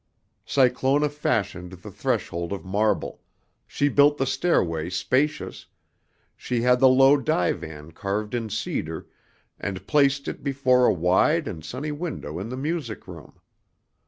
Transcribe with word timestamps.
Cyclona 0.47 1.09
fashioned 1.09 1.73
the 1.73 1.91
threshold 1.91 2.53
of 2.53 2.65
marble, 2.65 3.21
she 3.67 3.87
built 3.87 4.17
the 4.17 4.25
stairway 4.25 4.89
spacious, 4.89 5.67
she 6.35 6.63
had 6.63 6.79
the 6.79 6.89
low 6.89 7.17
divan 7.17 7.91
carved 7.91 8.33
in 8.33 8.49
cedar 8.49 9.05
and 9.59 9.85
placed 9.85 10.27
it 10.27 10.41
before 10.43 10.87
a 10.87 10.91
wide 10.91 11.47
and 11.47 11.63
sunny 11.63 11.91
window 11.91 12.39
in 12.39 12.49
the 12.49 12.57
music 12.57 13.07
room. 13.07 13.39